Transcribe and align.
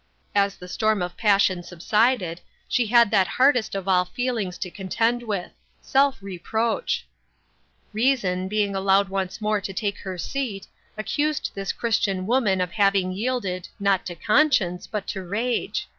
As 0.33 0.55
the 0.55 0.67
storm 0.67 1.03
of 1.03 1.15
pas 1.15 1.43
sion 1.43 1.61
subsided, 1.61 2.41
she 2.67 2.87
had 2.87 3.11
that 3.11 3.27
hardest 3.27 3.75
of 3.75 3.87
all 3.87 4.03
feelings 4.03 4.57
to 4.57 4.71
contend 4.71 5.21
with— 5.21 5.51
self 5.93 6.19
reproach. 6.23 7.05
Reason 7.93 8.47
being 8.47 8.71
88 8.71 8.73
THE 8.73 8.79
UNEXPECTED. 8.79 8.83
allowed 8.83 9.09
once 9.09 9.41
more 9.41 9.61
to 9.61 9.73
take 9.73 9.99
her 9.99 10.17
seat, 10.17 10.65
accused 10.97 11.51
this 11.53 11.71
Christian 11.71 12.25
woman 12.25 12.61
of 12.61 12.71
having 12.71 13.11
yielded, 13.11 13.67
not 13.79 14.03
to 14.07 14.15
con 14.15 14.51
science, 14.51 14.87
but 14.87 15.05
to 15.09 15.21
rage. 15.23 15.87